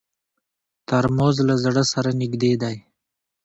[0.87, 2.75] ترموز له زړه سره نږدې دی.